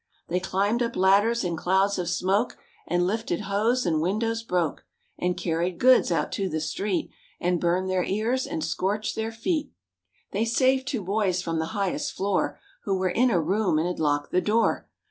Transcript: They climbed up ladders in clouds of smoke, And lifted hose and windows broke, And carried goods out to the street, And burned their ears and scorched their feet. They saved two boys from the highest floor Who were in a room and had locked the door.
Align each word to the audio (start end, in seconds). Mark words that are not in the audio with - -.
They 0.29 0.39
climbed 0.39 0.81
up 0.81 0.95
ladders 0.95 1.43
in 1.43 1.55
clouds 1.55 1.99
of 1.99 2.09
smoke, 2.09 2.57
And 2.87 3.05
lifted 3.05 3.41
hose 3.41 3.85
and 3.85 4.01
windows 4.01 4.41
broke, 4.41 4.83
And 5.19 5.37
carried 5.37 5.77
goods 5.77 6.11
out 6.11 6.31
to 6.31 6.49
the 6.49 6.59
street, 6.59 7.11
And 7.39 7.61
burned 7.61 7.87
their 7.87 8.03
ears 8.03 8.47
and 8.47 8.63
scorched 8.63 9.15
their 9.15 9.31
feet. 9.31 9.69
They 10.31 10.43
saved 10.43 10.87
two 10.87 11.03
boys 11.03 11.43
from 11.43 11.59
the 11.59 11.65
highest 11.77 12.13
floor 12.13 12.59
Who 12.85 12.97
were 12.97 13.11
in 13.11 13.29
a 13.29 13.39
room 13.39 13.77
and 13.77 13.85
had 13.87 13.99
locked 13.99 14.31
the 14.31 14.41
door. 14.41 14.89